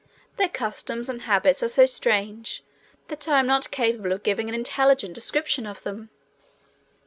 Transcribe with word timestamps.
Their 0.37 0.49
customs 0.49 1.09
and 1.09 1.21
habits 1.21 1.61
are 1.61 1.69
so 1.69 1.85
strange 1.85 2.63
that 3.09 3.27
I 3.27 3.37
am 3.39 3.45
not 3.45 3.69
capable 3.69 4.13
of 4.13 4.23
giving 4.23 4.49
an 4.49 4.55
intelligent 4.55 5.13
description 5.13 5.67
of 5.67 5.83
them. 5.83 6.09